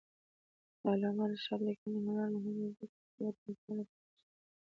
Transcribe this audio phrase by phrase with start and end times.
[0.81, 3.95] د علامه رشاد لیکنی هنر مهم دی ځکه چې وطنپالنه پکې شته.